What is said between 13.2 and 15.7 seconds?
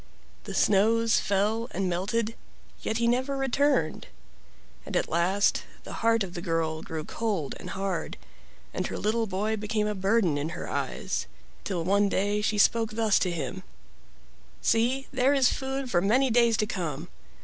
him: "See, there is